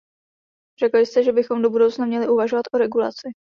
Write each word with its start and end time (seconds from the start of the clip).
Řekl 0.79 0.97
jste, 0.97 1.23
že 1.23 1.31
bychom 1.31 1.61
do 1.61 1.69
budoucna 1.69 2.05
měli 2.05 2.27
uvažovat 2.27 2.63
o 2.73 2.77
regulaci. 2.77 3.29